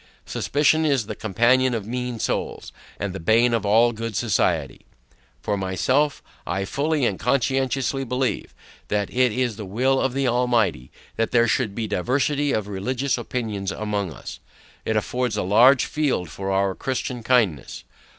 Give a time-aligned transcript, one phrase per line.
[0.25, 4.81] Suspicion is the companion of mean souls, and the bane of all good society.
[5.43, 8.51] For myself, I fully and conscientiously believe,
[8.87, 13.15] that it is the will of the Almighty, that there should be diversity of religious
[13.15, 14.39] opinions among us:
[14.85, 17.83] It affords a larger field for our Christian kindness.